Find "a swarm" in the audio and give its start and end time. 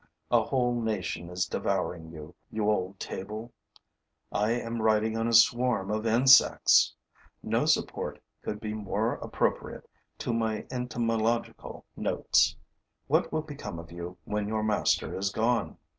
5.27-5.91